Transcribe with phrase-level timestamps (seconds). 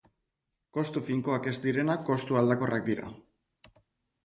[0.77, 3.13] Kostu finkoak ez direnak kostu aldakorrak dira.